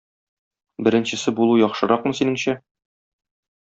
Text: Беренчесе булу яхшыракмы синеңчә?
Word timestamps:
Беренчесе 0.87 1.35
булу 1.41 1.59
яхшыракмы 1.67 2.19
синеңчә? 2.23 2.61